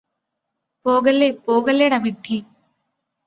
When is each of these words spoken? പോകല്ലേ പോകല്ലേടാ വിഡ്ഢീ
പോകല്ലേ 0.85 1.29
പോകല്ലേടാ 1.45 1.97
വിഡ്ഢീ 1.97 2.37